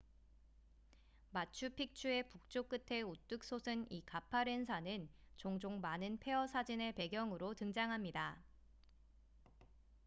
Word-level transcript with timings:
마추픽추의 1.29 2.27
북쪽 2.27 2.69
끝에 2.69 3.03
우뚝 3.03 3.43
솟은 3.43 3.85
이 3.91 4.01
가파른 4.03 4.65
산은 4.65 5.07
종종 5.37 5.79
많은 5.79 6.17
폐허 6.17 6.47
사진의 6.47 6.93
배경으로 6.95 7.53
등장합니다 7.53 8.41